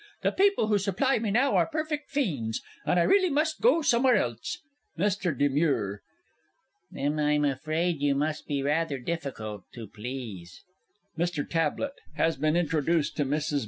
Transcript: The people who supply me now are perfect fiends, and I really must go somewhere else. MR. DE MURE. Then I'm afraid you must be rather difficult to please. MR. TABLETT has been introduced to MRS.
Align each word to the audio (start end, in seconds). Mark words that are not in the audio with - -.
The 0.23 0.31
people 0.31 0.65
who 0.65 0.79
supply 0.79 1.19
me 1.19 1.29
now 1.29 1.55
are 1.55 1.67
perfect 1.67 2.09
fiends, 2.09 2.59
and 2.87 2.99
I 2.99 3.03
really 3.03 3.29
must 3.29 3.61
go 3.61 3.83
somewhere 3.83 4.15
else. 4.15 4.57
MR. 4.97 5.37
DE 5.37 5.47
MURE. 5.47 6.01
Then 6.89 7.19
I'm 7.19 7.45
afraid 7.45 8.01
you 8.01 8.15
must 8.15 8.47
be 8.47 8.63
rather 8.63 8.97
difficult 8.97 9.65
to 9.73 9.85
please. 9.85 10.63
MR. 11.19 11.47
TABLETT 11.47 11.99
has 12.15 12.35
been 12.35 12.55
introduced 12.55 13.15
to 13.17 13.25
MRS. 13.25 13.59